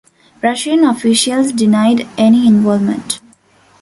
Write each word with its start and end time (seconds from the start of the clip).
Russian 0.41 0.83
officials 0.83 1.51
denied 1.51 2.07
any 2.17 2.47
involvement. 2.47 3.21